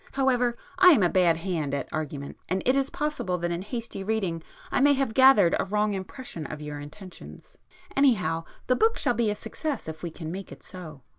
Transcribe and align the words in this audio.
However 0.13 0.57
I 0.79 0.87
am 0.93 1.03
a 1.03 1.09
bad 1.09 1.37
hand 1.37 1.75
at 1.75 1.87
argument,—and 1.91 2.63
it 2.65 2.75
is 2.75 2.89
possible 2.89 3.37
that 3.37 3.51
in 3.51 3.61
hasty 3.61 4.03
reading 4.03 4.41
I 4.71 4.81
may 4.81 4.93
have 4.93 5.13
gathered 5.13 5.55
a 5.59 5.65
wrong 5.65 5.93
impression 5.93 6.47
of 6.47 6.59
your 6.59 6.79
intentions. 6.79 7.55
Anyhow 7.95 8.45
the 8.65 8.75
book 8.75 8.97
shall 8.97 9.13
be 9.13 9.29
a 9.29 9.35
success 9.35 9.87
if 9.87 10.01
we 10.01 10.09
can 10.09 10.31
make 10.31 10.51
it 10.51 10.63
so. 10.63 11.03